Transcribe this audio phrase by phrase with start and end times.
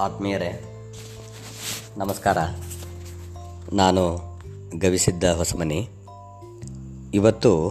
[0.00, 0.64] ಆತ್ಮೀಯರೇ,
[1.96, 2.38] ನಮಸ್ಕಾರ.
[3.72, 4.16] ನಾನು
[4.78, 5.88] ಗವಿಸಿದ್ದ ಹೊಸಮನಿ.
[7.14, 7.68] ಇವತ್ತು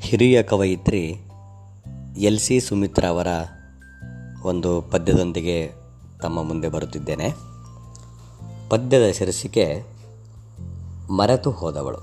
[0.00, 1.20] ಹಿರಿಯ ಕವಯಿತ್ರಿ
[2.18, 3.26] ಎಲ್ ಸಿ ಸುಮಿತ್ರ ಅವರ
[4.42, 5.72] ಒಂದು ಪದ್ಯದೊಂದಿಗೆ
[6.22, 7.28] ತಮ್ಮ ಮುಂದೆ ಬರುತ್ತಿದ್ದೇನೆ.
[8.68, 9.84] ಪದ್ಯದ ಶಿರಸಿಕೆ
[11.10, 12.00] ಮರೆತು ಹೋದವಳು.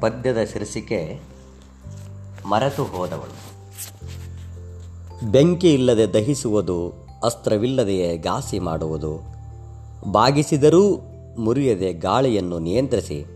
[0.00, 1.20] ಪದ್ಯದ ಶಿರಸಿಕೆ
[2.46, 3.51] ಮರೆತು ಹೋದವಳು.
[5.30, 9.20] ಬೆಂಕಿ ಇಲ್ಲದೆ ದಹಿಸುವುದು, ಅಸ್ತ್ರವಿಲ್ಲದೆಯೇ ಘಾಸಿ ಮಾಡುವುದು.
[10.10, 10.96] ಬಾಗಿಸಿದರೂ
[11.38, 13.26] ಮುರಿಯದೆ ಗಾಳಿಯನ್ನು ನಿಯಂತ್ರಿಸಿ,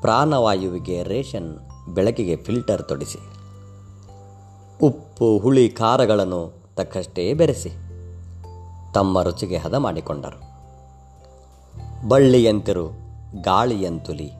[0.00, 1.58] ಪ್ರಾಣವಾಯುವಿಗೆ ರೇಷನ್
[1.94, 3.18] ಬೆಳಕಿಗೆ ಫಿಲ್ಟರ್ ತೊಡಿಸಿ.
[4.82, 7.68] ಉಪ್ಪು, ಹುಳಿ, ಖಾರಗಳನ್ನು ತಕ್ಕಷ್ಟೇ ಬೆರೆಸಿ.
[8.94, 10.50] ತಮ್ಮ ರುಚಿಗೆ ಹದ ಮಾಡಿಕೊಂಡರು.
[12.08, 12.86] ಬಳ್ಳಿಯಂತಿರು,
[13.42, 14.30] ಗಾಳಿಯಂತುಲಿ,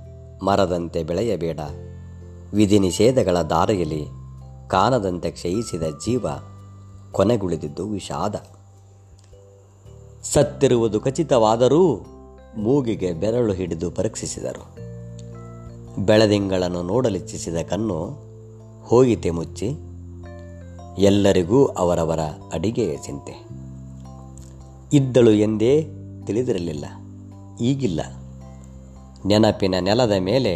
[0.44, 1.60] ಮರದಂತೆ ಬೆಳೆಯಬೇಡ.
[2.54, 4.06] ವಿಧಿ ನಿಷೇಧಗಳ ದಾರಿಯಲ್ಲಿ
[4.68, 6.26] ಕಾಣದಂತೆ ಕ್ಷಯಿಸಿದ ಜೀವ
[7.12, 8.34] ಕೊನೆಗುಳಿದಿದ್ದು ವಿಷಾದ.
[10.22, 11.82] ಸತ್ತಿರುವುದು ಖಚಿತವಾದರೂ
[12.56, 14.64] ಮೂಗಿಗೆ ಬೆರಳು ಹಿಡಿದು ಪರೀಕ್ಷಿಸಿದರು.
[16.04, 17.98] ಬೆಳದಿಂಗಳನ್ನು ನೋಡಲಿಚ್ಛಿಸಿದ ಕಣ್ಣು
[18.84, 19.68] ಹೋಗಿತೆ ಮುಚ್ಚಿ,
[20.98, 22.20] ಎಲ್ಲರಿಗೂ ಅವರವರ
[22.52, 23.34] ಅಡಿಗೆಯ ಚಿಂತೆ.
[24.92, 25.72] ಇದ್ದಳು ಎಂದೇ
[26.26, 26.86] ತಿಳಿದಿರಲಿಲ್ಲ,
[27.60, 28.00] ಈಗಿಲ್ಲ.
[29.26, 30.54] ನೆನಪಿನ ನೆಲದ ಮೇಲೆ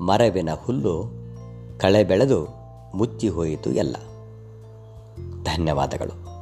[0.00, 0.94] ಮರವಿನ ಹುಲ್ಲು
[1.78, 2.40] ಕಳೆ ಬೆಳೆದು
[2.94, 3.96] ಮುಚ್ಚಿ ಹೋಯಿತು ಎಲ್ಲ.
[5.48, 6.37] ಧನ್ಯವಾದಗಳು.